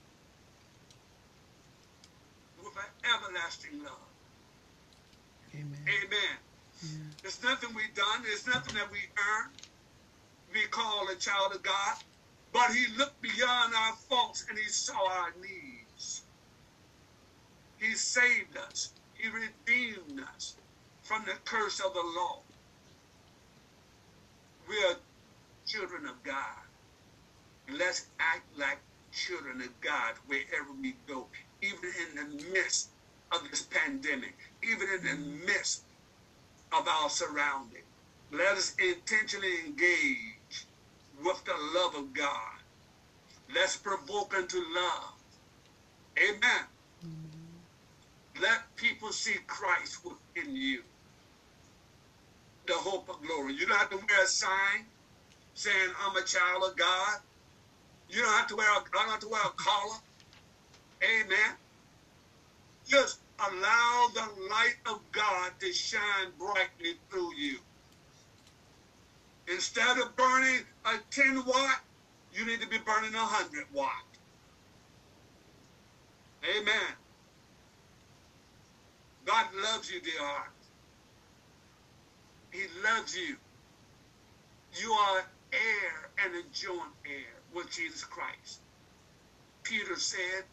[2.59, 4.09] with an everlasting love.
[5.55, 5.79] Amen.
[5.89, 6.18] Amen.
[7.29, 8.23] There's nothing we've done.
[8.23, 9.53] There's nothing that we earned.
[10.55, 11.97] We call a child of God.
[12.55, 16.23] But he looked beyond our faults and he saw our needs.
[17.77, 18.95] He saved us.
[19.13, 20.57] He redeemed us
[21.03, 22.45] from the curse of the law.
[24.67, 24.97] We are
[25.67, 26.65] children of God.
[27.71, 28.81] Let's act like
[29.13, 31.29] children of God wherever we go,
[31.61, 32.93] even in the midst
[33.31, 35.85] of this pandemic, even in the midst
[36.73, 37.83] of our surrounding.
[38.31, 40.67] Let us intentionally engage
[41.23, 42.59] with the love of God.
[43.55, 45.15] Let's provoke unto love.
[46.19, 46.65] Amen.
[47.05, 48.43] Mm-hmm.
[48.43, 50.83] Let people see Christ within you.
[52.67, 53.55] The hope of glory.
[53.55, 54.87] You don't have to wear a sign
[55.55, 57.19] saying, I'm a child of God.
[58.09, 59.99] You don't have to wear a, don't have to wear a collar.
[61.03, 61.57] Amen.
[62.87, 67.59] Just allow the light of God to shine brightly through you.
[69.49, 71.81] Instead of burning a 10 watt,
[72.33, 74.05] you need to be burning a 100 watt.
[76.45, 76.95] Amen.
[79.25, 80.53] God loves you, dear heart.
[82.53, 83.37] He loves you.
[84.81, 88.61] You are heir and a joint heir with Jesus Christ.
[89.65, 90.45] Peter said,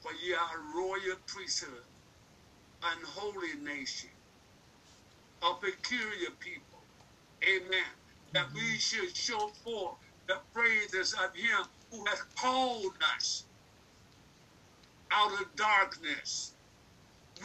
[0.00, 1.87] For ye are a royal priesthood,
[2.82, 4.10] an holy nation,
[5.42, 6.80] a peculiar people.
[7.42, 7.84] Amen.
[8.32, 8.76] That we mm-hmm.
[8.76, 13.44] should show forth the praises of him who has called us
[15.10, 16.52] out of darkness.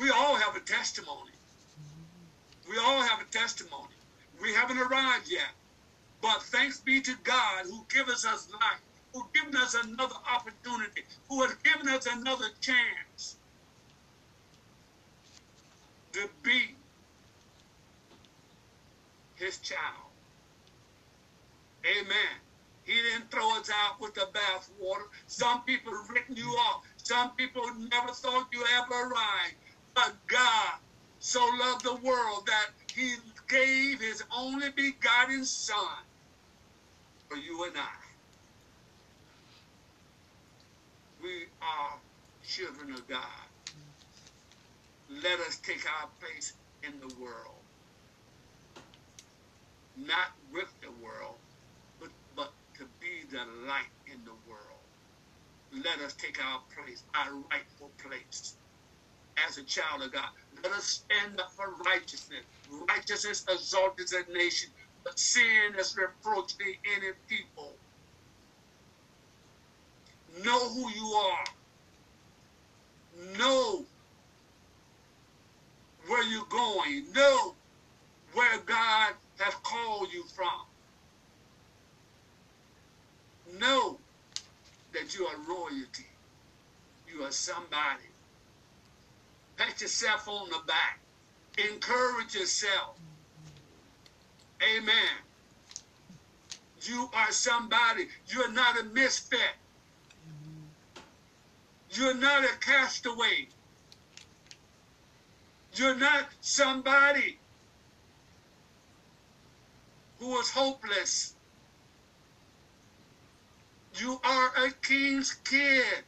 [0.02, 1.32] We all have a testimony.
[2.70, 3.94] We all have a testimony.
[4.42, 5.52] We haven't arrived yet.
[6.22, 8.82] But thanks be to God who gives us life,
[9.14, 13.38] who given us another opportunity, who has given us another chance
[16.14, 16.76] to be
[19.36, 20.11] his child.
[21.86, 22.36] Amen.
[22.86, 25.05] He didn't throw us out with the bathwater.
[25.28, 26.84] Some people written you off.
[26.97, 29.55] Some people never thought you ever arrived.
[29.95, 30.76] But God
[31.20, 33.16] so loved the world that he
[33.49, 36.03] gave his only begotten son
[37.30, 37.89] for you and I.
[41.24, 41.99] We are
[42.43, 43.43] children of God.
[45.22, 47.66] Let us take our place in the world.
[49.95, 51.41] Not with the world,
[51.99, 54.88] but, but to be the light in the world.
[55.72, 58.59] Let us take our place, our rightful place
[59.39, 60.30] as a child of God.
[60.64, 62.45] Let us stand up for righteousness.
[62.89, 64.72] Righteousness exalts a nation,
[65.03, 67.80] but sin is reproach to any people.
[70.28, 71.45] Know who you are.
[73.38, 73.88] Know
[76.08, 77.12] where you're going.
[77.14, 77.56] Know
[78.34, 80.68] where God has called you from.
[83.60, 84.01] Know
[84.93, 86.08] that you are royalty.
[87.08, 88.10] You are somebody.
[89.58, 91.01] Pat yourself on the back.
[91.58, 92.99] Encourage yourself.
[94.64, 95.18] Amen.
[96.82, 98.08] You are somebody.
[98.28, 99.39] You're not a misfit.
[101.89, 103.53] You're not a castaway.
[105.76, 107.38] You're not somebody
[110.20, 111.34] who was hopeless.
[113.96, 116.04] You are a king's kid.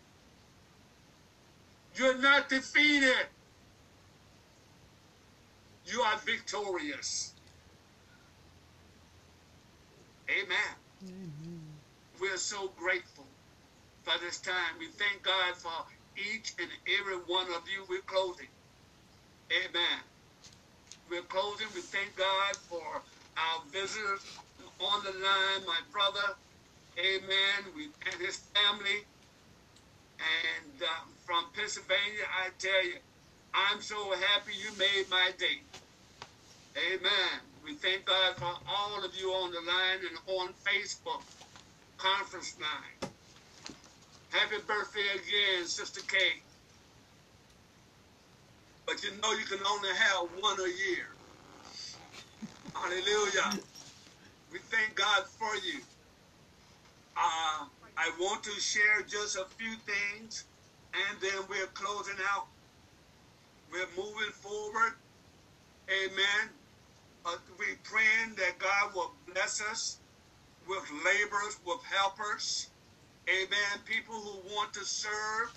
[1.95, 3.28] You're not defeated.
[5.86, 7.34] You are victorious.
[10.30, 10.76] Amen.
[11.05, 12.20] Mm-hmm.
[12.20, 13.26] We're so grateful
[14.03, 14.78] for this time.
[14.80, 15.72] We thank God for
[16.18, 17.86] each and every one of you.
[17.89, 18.47] We're closing.
[19.53, 20.01] Amen.
[21.09, 21.67] We're closing.
[21.73, 23.03] We thank God for
[23.37, 24.25] our visitors
[24.79, 26.35] on the line, my brother.
[26.99, 27.73] Amen.
[27.75, 29.03] We and his family.
[30.19, 32.97] And um, from Pennsylvania, I tell you,
[33.53, 35.67] I'm so happy you made my day.
[36.77, 37.53] Amen.
[37.63, 41.23] We thank God for all of you on the line and on Facebook,
[41.97, 42.99] conference line.
[44.31, 46.44] Happy birthday again, Sister Kay.
[48.86, 51.07] But you know you can only have one a year.
[52.73, 53.59] Hallelujah.
[54.51, 55.79] We thank God for you.
[57.17, 57.65] Uh,
[57.97, 60.45] I want to share just a few things,
[60.93, 62.47] and then we're closing out.
[63.71, 64.93] We're moving forward.
[65.89, 66.49] Amen.
[67.25, 69.99] Uh, we're praying that God will bless us
[70.67, 72.69] with laborers, with helpers.
[73.29, 73.79] Amen.
[73.86, 75.53] People who want to serve,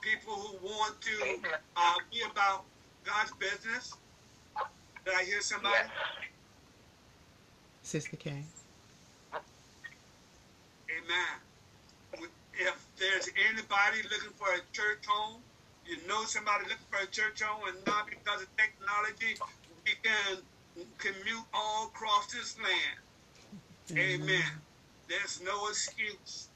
[0.00, 2.64] people who want to uh, be about
[3.04, 3.94] God's business.
[5.04, 5.88] Did I hear somebody?
[7.82, 8.42] Sister Kay.
[10.90, 12.22] Amen.
[12.54, 15.40] If there's anybody looking for a church home,
[15.86, 19.40] you know somebody looking for a church home, and not because of technology,
[19.86, 20.38] we can
[20.98, 22.98] commute all across this land.
[23.92, 24.20] Amen.
[24.22, 24.52] Amen.
[25.08, 26.48] There's no excuse.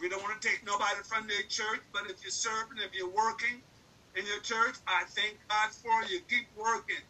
[0.00, 3.10] We don't want to take nobody from their church, but if you're serving, if you're
[3.12, 3.62] working
[4.16, 6.20] in your church, I thank God for you.
[6.28, 7.04] Keep working.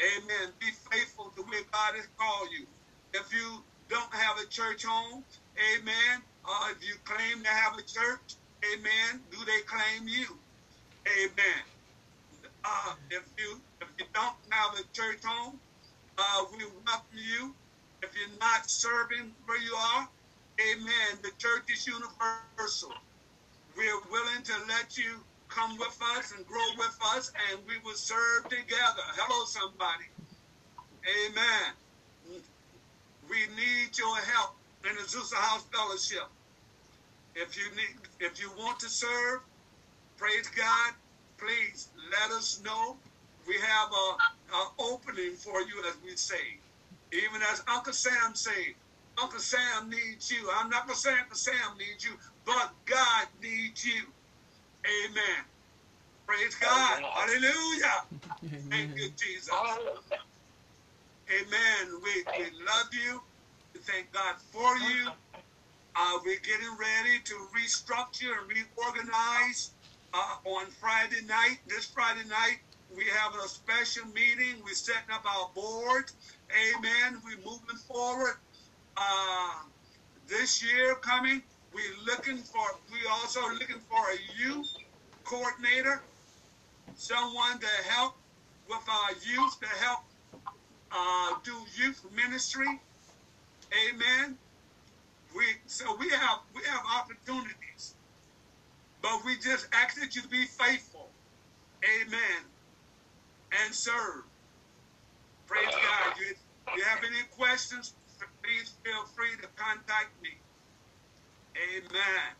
[0.00, 0.52] Amen.
[0.60, 2.66] Be faithful to where God has called you.
[3.14, 5.24] If you don't have a church home,
[5.58, 8.36] amen, uh, if you claim to have a church,
[8.74, 10.38] amen, do they claim you?
[11.08, 11.62] Amen.
[12.64, 15.60] Uh, if you if you don't have a church home,
[16.18, 17.54] uh, we welcome you.
[18.02, 20.08] If you're not serving where you are,
[20.60, 21.18] amen.
[21.22, 22.92] The church is universal.
[23.76, 27.96] We're willing to let you come with us and grow with us, and we will
[27.96, 29.04] serve together.
[29.16, 30.04] Hello, somebody.
[31.26, 32.42] Amen.
[33.28, 34.56] We need your help
[34.88, 36.28] in the Azusa House Fellowship.
[37.34, 39.40] If you need, if you want to serve,
[40.16, 40.94] praise God.
[41.38, 42.96] Please let us know.
[43.46, 46.56] We have a, a opening for you, as we say.
[47.12, 48.74] Even as Uncle Sam say,
[49.18, 50.48] Uncle Sam needs you.
[50.54, 52.12] I'm not gonna say Uncle Sam needs you,
[52.44, 54.02] but God needs you.
[54.86, 55.44] Amen.
[56.26, 57.02] Praise God.
[57.02, 58.04] Hallelujah.
[58.44, 58.70] Amen.
[58.70, 59.50] Thank you, Jesus.
[61.30, 62.00] Amen.
[62.02, 63.22] We, we love you.
[63.74, 65.10] We thank God for you.
[65.96, 69.72] Uh, we're getting ready to restructure and reorganize
[70.12, 71.58] uh, on Friday night.
[71.66, 72.58] This Friday night,
[72.94, 74.62] we have a special meeting.
[74.64, 76.04] We're setting up our board.
[76.52, 77.20] Amen.
[77.24, 78.34] We're moving forward.
[78.96, 79.54] Uh,
[80.26, 81.42] this year coming,
[81.74, 84.66] we're looking for, we also looking for a youth
[85.24, 86.00] coordinator,
[86.94, 88.16] someone to help
[88.68, 90.00] with our youth, to help
[90.92, 92.80] uh, do youth ministry.
[93.90, 94.38] Amen.
[95.36, 97.94] We so we have we have opportunities,
[99.02, 101.10] but we just ask that you be faithful.
[101.84, 102.42] Amen.
[103.64, 104.22] And serve.
[105.46, 106.14] Praise God.
[106.18, 106.34] You,
[106.76, 107.94] you have any questions?
[108.46, 110.30] Please feel free to contact me.
[111.58, 112.30] Amen.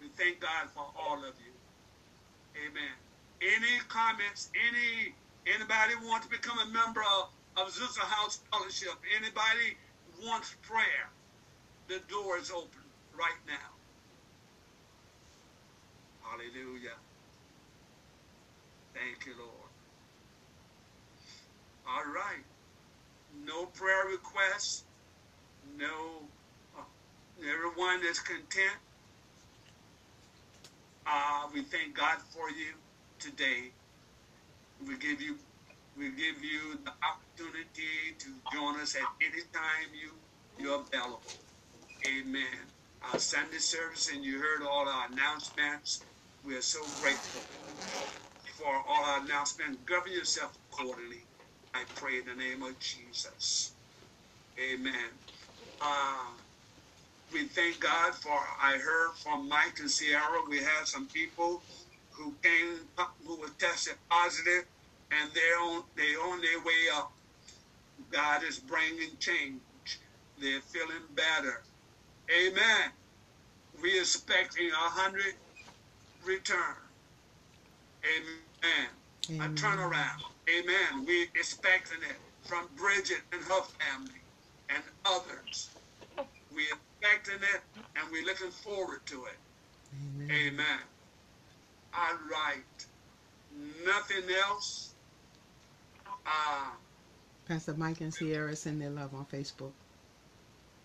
[0.00, 1.54] We thank God for all of you.
[2.66, 2.94] Amen.
[3.40, 4.50] Any comments?
[4.56, 5.14] Any
[5.46, 8.98] anybody want to become a member of, of Azusa House Fellowship?
[9.16, 9.78] Anybody
[10.24, 11.06] wants prayer?
[11.86, 12.82] The door is open
[13.16, 13.70] right now.
[16.22, 16.98] Hallelujah.
[18.92, 19.70] Thank you, Lord.
[21.88, 22.44] All right.
[23.46, 24.87] No prayer requests.
[25.78, 26.32] No.
[26.78, 26.84] Uh,
[27.40, 28.80] everyone is content.
[31.06, 32.74] Uh, we thank God for you
[33.20, 33.74] today.
[34.80, 35.38] We give you
[35.96, 40.22] we give you the opportunity to join us at any time you
[40.56, 41.38] you're available.
[42.06, 42.72] Amen.
[43.02, 46.06] Our Sunday service, and you heard all our announcements.
[46.42, 47.48] We are so grateful
[48.56, 49.82] for all our announcements.
[49.84, 51.28] Govern yourself accordingly.
[51.74, 53.76] I pray in the name of Jesus.
[54.60, 55.20] Amen.
[55.80, 56.26] Uh,
[57.32, 61.62] we thank God for, I heard from Mike and Sierra, we had some people
[62.10, 62.80] who came,
[63.26, 64.64] who were tested positive,
[65.10, 67.12] and they're on, they're on their way up.
[68.10, 69.60] God is bringing change.
[70.40, 71.62] They're feeling better.
[72.30, 72.90] Amen.
[73.82, 75.34] We expecting a hundred
[76.24, 76.76] return.
[78.04, 78.88] Amen.
[79.30, 79.50] Amen.
[79.50, 80.22] A turnaround.
[80.48, 81.04] Amen.
[81.06, 84.17] We expecting it from Bridget and her family
[84.68, 85.70] and others.
[86.54, 86.66] We're
[87.00, 87.62] expecting it
[87.96, 89.38] and we're looking forward to it.
[90.16, 90.30] Amen.
[90.30, 90.80] Amen.
[91.94, 92.86] All right.
[93.84, 94.94] Nothing else.
[96.26, 96.70] Uh,
[97.46, 99.72] Pastor Mike and Sierra send their love on Facebook.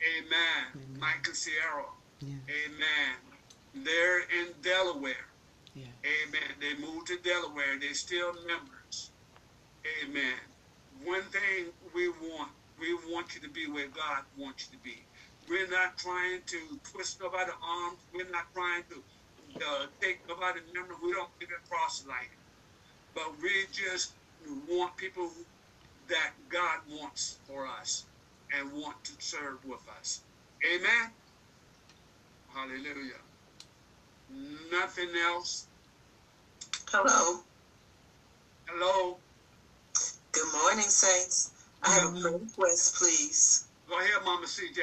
[0.01, 0.65] Amen.
[0.75, 0.99] Amen.
[0.99, 1.86] Mike and Sierra.
[2.21, 2.36] Yeah.
[2.65, 3.84] Amen.
[3.84, 5.27] They're in Delaware.
[5.75, 5.86] Yeah.
[6.05, 6.51] Amen.
[6.59, 7.79] They moved to Delaware.
[7.79, 9.09] They're still members.
[10.03, 10.39] Amen.
[11.03, 15.05] One thing we want, we want you to be where God wants you to be.
[15.49, 17.99] We're not trying to twist nobody's arms.
[18.13, 19.03] We're not trying to
[19.65, 20.95] uh, take nobody's memory.
[21.03, 22.38] We don't get it proselyted.
[23.15, 24.13] But we just
[24.67, 25.32] want people
[26.09, 28.05] that God wants for us
[28.53, 30.24] and want to serve with us.
[30.65, 31.11] Amen.
[32.53, 33.21] Hallelujah.
[34.71, 35.67] Nothing else.
[36.89, 37.43] Hello.
[38.67, 39.19] Hello.
[40.32, 41.52] Good morning, Saints.
[41.84, 43.65] I have a request, please.
[43.89, 44.81] Go ahead, Mama CJ.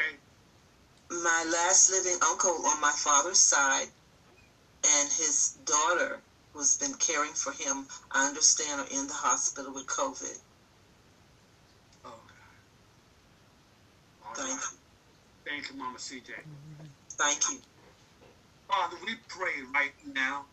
[1.11, 3.89] My last living uncle on my father's side
[4.87, 6.23] and his daughter
[6.53, 10.39] who's been caring for him, I understand, are in the hospital with COVID.
[12.05, 12.11] Oh,
[14.23, 14.37] God.
[14.37, 14.59] Thank right.
[14.73, 14.79] you.
[15.47, 16.31] Thank you, Mama CJ.
[17.19, 17.61] Thank you.
[18.69, 20.47] Father, we pray right now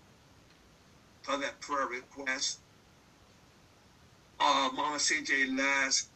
[1.23, 2.59] for that prayer request.
[4.39, 6.09] Uh, Mama CJ last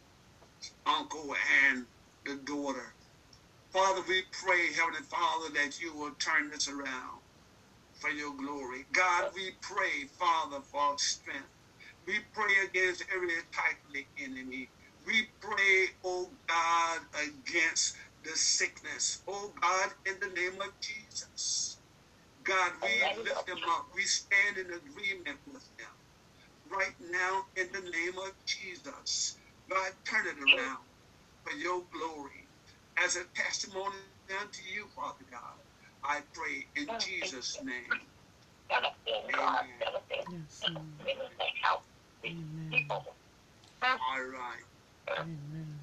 [0.86, 1.34] uncle
[1.64, 1.88] and
[2.24, 2.94] the daughter.
[3.72, 7.22] Father, we pray, Heavenly Father, that you will turn this around
[7.94, 8.84] for your glory.
[8.92, 11.50] God, we pray, Father, for strength.
[12.06, 14.70] We pray against every attack of enemy.
[15.06, 19.22] We pray, oh God, against the sickness.
[19.28, 21.80] Oh God, in the name of Jesus.
[22.42, 23.88] God, we lift them up.
[23.94, 25.88] We stand in agreement with them.
[26.66, 29.38] Right now, in the name of Jesus.
[29.72, 30.84] God, turn it around
[31.44, 32.48] for your glory.
[32.98, 33.96] As a testimony
[34.40, 35.56] unto you, Father God.
[36.04, 38.00] I pray in Jesus' name.
[39.34, 39.62] Amen.
[40.30, 40.64] Yes,
[42.24, 42.88] Amen.
[43.82, 44.64] All right.
[45.18, 45.80] Amen.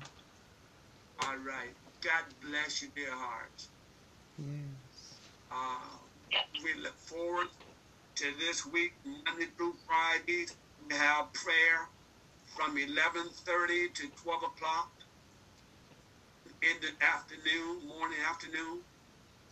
[1.23, 1.75] All right.
[2.01, 3.69] God bless you, dear hearts.
[4.37, 5.19] Yes.
[5.51, 5.97] Uh,
[6.63, 7.47] we look forward
[8.15, 10.47] to this week, Monday through Friday.
[10.89, 11.89] We have prayer
[12.55, 14.91] from 11.30 to 12 o'clock
[16.61, 18.79] in the afternoon, morning, afternoon.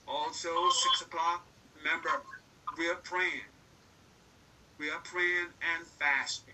[0.07, 1.45] Also, 6 o'clock,
[1.77, 2.09] remember,
[2.77, 3.47] we are praying.
[4.77, 6.53] We are praying and fasting.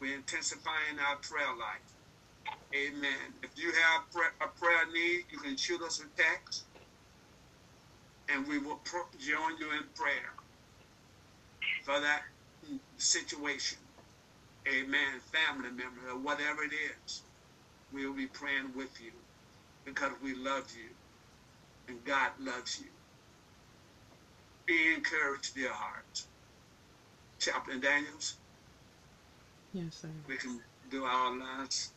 [0.00, 2.56] We're intensifying our prayer life.
[2.74, 3.34] Amen.
[3.42, 4.02] If you have
[4.40, 6.64] a prayer need, you can shoot us a text
[8.32, 8.80] and we will
[9.18, 10.32] join you in prayer
[11.84, 12.22] for that
[12.96, 13.78] situation.
[14.70, 15.20] Amen.
[15.32, 17.22] Family member or whatever it is.
[17.92, 19.12] We will be praying with you
[19.84, 20.90] because we love you
[21.88, 22.86] and God loves you.
[24.66, 26.22] Be encouraged, dear heart.
[27.40, 28.34] Chaplain Daniels.
[29.72, 30.08] Yes, sir.
[30.28, 30.60] We can
[30.90, 31.92] do our last.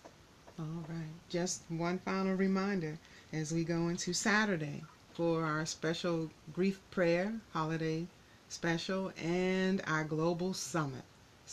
[0.58, 1.14] All right.
[1.30, 2.98] Just one final reminder
[3.32, 8.08] as we go into Saturday for our special grief prayer holiday
[8.50, 11.04] special and our global summit.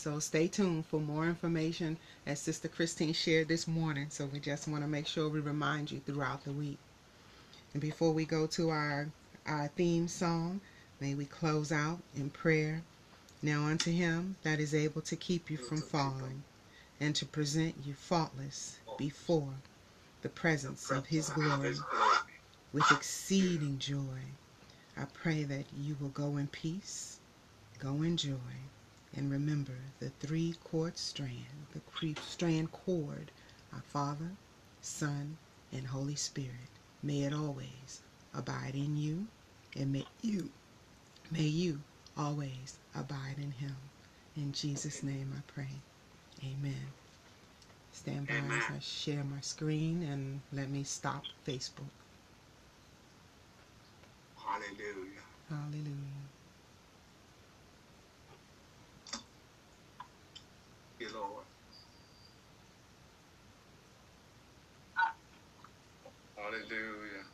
[0.01, 4.07] So stay tuned for more information as Sister Christine shared this morning.
[4.09, 6.79] So we just want to make sure we remind you throughout the week.
[7.75, 9.09] And before we go to our,
[9.45, 10.63] our theme song,
[11.01, 12.81] may we close out in prayer.
[13.43, 16.45] Now unto him that is able to keep you from falling
[16.99, 19.53] and to present you faultless before
[20.23, 21.77] the presence of his glory
[22.73, 24.33] with exceeding joy.
[24.97, 27.19] I pray that you will go in peace,
[27.79, 28.65] go in joy,
[29.17, 31.81] and remember the three chord strand, the
[32.23, 33.33] strand chord,
[33.73, 34.33] our Father,
[34.81, 35.39] Son,
[35.73, 36.71] and Holy Spirit.
[37.03, 38.03] May it always
[38.35, 39.29] abide in you,
[39.77, 40.51] and may you,
[41.31, 41.81] may you
[42.17, 43.77] always abide in him.
[44.37, 45.83] In Jesus' name I pray.
[46.45, 46.95] Amen.
[47.93, 48.59] Stand by Amen.
[48.59, 51.91] as I share my screen and let me stop Facebook.
[54.37, 55.25] Hallelujah.
[55.49, 56.20] Hallelujah.
[61.01, 61.45] Dear Lord.
[66.37, 67.25] Hallelujah.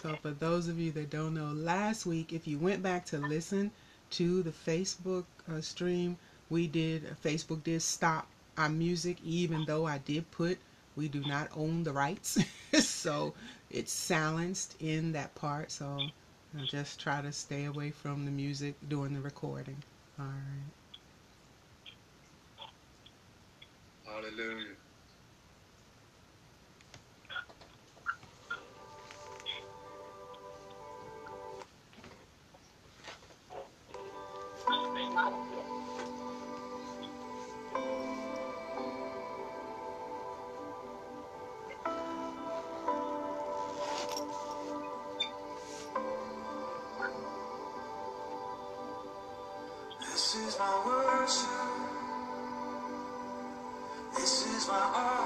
[0.00, 3.18] So, for those of you that don't know, last week, if you went back to
[3.18, 3.72] listen
[4.10, 6.18] to the Facebook uh, stream,
[6.50, 10.58] we did, uh, Facebook did stop our music, even though I did put
[10.94, 12.38] we do not own the rights.
[12.78, 13.34] so,
[13.72, 15.72] it's silenced in that part.
[15.72, 16.10] So,
[16.54, 19.84] I'll just try to stay away from the music during the recording.
[20.18, 20.72] All right.
[24.04, 24.81] Hallelujah.
[50.34, 51.48] Is my worship.
[54.16, 55.21] This is my offering.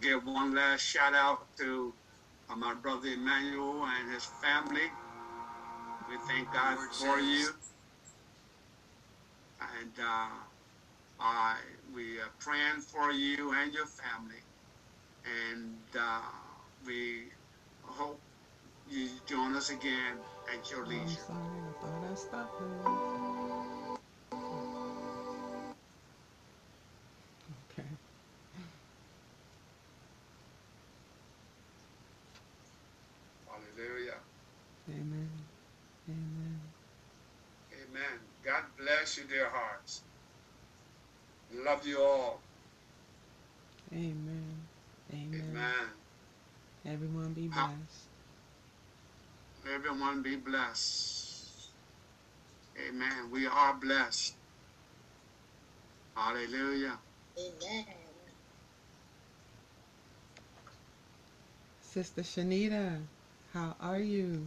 [0.00, 1.94] Give one last shout out to
[2.50, 4.88] uh, my brother Emmanuel and his family.
[6.08, 7.48] We thank God for you.
[9.60, 10.28] And uh,
[11.20, 11.56] I,
[11.94, 14.42] we are praying for you and your family.
[15.24, 16.22] And uh,
[16.86, 17.24] we
[17.82, 18.20] hope
[18.90, 20.18] you join us again
[20.54, 21.22] at your I'm leisure.
[39.10, 40.02] Bless you, dear hearts.
[41.52, 42.40] Love you all.
[43.92, 44.56] Amen.
[45.12, 45.50] Amen.
[45.50, 45.88] Amen.
[46.86, 48.08] Everyone be blessed.
[49.74, 51.70] Everyone be blessed.
[52.88, 53.30] Amen.
[53.32, 54.34] We are blessed.
[56.16, 56.98] Hallelujah.
[57.38, 57.86] Amen.
[61.80, 62.98] Sister Shanita,
[63.52, 64.46] how are you?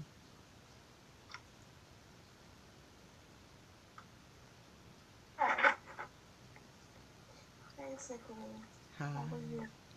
[9.03, 9.09] Hi.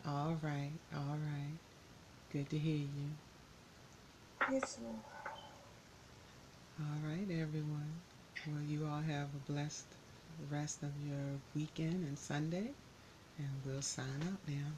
[0.05, 0.27] how are?
[0.27, 0.73] All right.
[0.95, 1.59] All right.
[2.33, 3.11] Good to hear you.
[4.53, 4.83] You too.
[6.81, 7.93] All right, everyone.
[8.47, 9.87] Well, you all have a blessed
[10.51, 12.71] rest of your weekend and Sunday,
[13.39, 14.73] and we'll sign up now.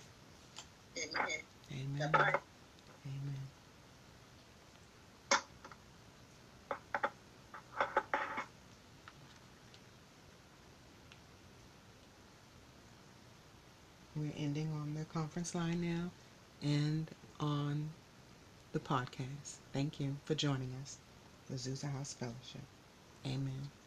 [0.99, 1.41] Amen.
[1.73, 2.35] Amen.
[3.07, 3.43] Amen.
[14.17, 16.11] We're ending on the conference line now
[16.63, 17.09] and
[17.41, 17.91] on
[18.73, 19.57] the podcast.
[19.73, 20.99] Thank you for joining us,
[21.49, 22.63] the Azusa House Fellowship.
[23.27, 23.78] Amen.